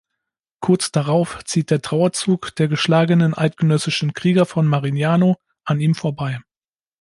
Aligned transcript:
Kurz 0.61 0.91
darauf 0.91 1.45
zieht 1.45 1.69
der 1.69 1.83
Trauerzug 1.83 2.55
der 2.55 2.67
geschlagenen 2.67 3.35
eidgenössischen 3.37 4.15
Krieger 4.15 4.47
von 4.47 4.65
Marignano 4.65 5.35
an 5.63 5.79
ihm 5.79 5.93
vorbei. 5.93 6.39